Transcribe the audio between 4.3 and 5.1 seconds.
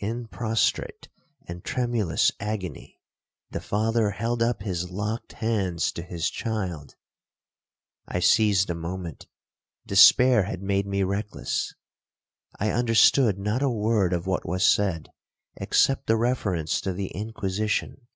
up his